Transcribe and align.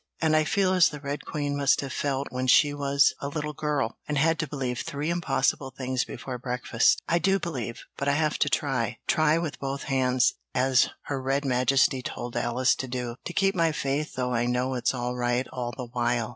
And 0.19 0.35
I 0.35 0.45
feel 0.45 0.73
as 0.73 0.89
the 0.89 0.99
Red 0.99 1.25
Queen 1.25 1.55
must 1.55 1.81
have 1.81 1.93
felt 1.93 2.31
when 2.31 2.47
she 2.47 2.73
was 2.73 3.13
a 3.19 3.27
little 3.27 3.53
girl, 3.53 3.99
and 4.07 4.17
had 4.17 4.39
to 4.39 4.47
believe 4.47 4.79
three 4.81 5.11
impossible 5.11 5.69
things 5.69 6.05
before 6.05 6.39
breakfast. 6.39 7.03
I 7.07 7.19
do 7.19 7.37
believe, 7.37 7.83
but 7.97 8.07
I 8.07 8.13
have 8.13 8.39
to 8.39 8.49
try 8.49 8.97
try 9.05 9.37
with 9.37 9.59
both 9.59 9.83
hands, 9.83 10.33
as 10.55 10.89
Her 11.03 11.21
Red 11.21 11.45
Majesty 11.45 12.01
told 12.01 12.35
Alice 12.35 12.73
to 12.77 12.87
do 12.87 13.17
to 13.25 13.31
keep 13.33 13.53
my 13.53 13.71
faith, 13.71 14.15
though 14.15 14.33
I 14.33 14.47
know 14.47 14.73
it's 14.73 14.95
all 14.95 15.15
right 15.15 15.47
all 15.51 15.71
the 15.77 15.85
while. 15.85 16.29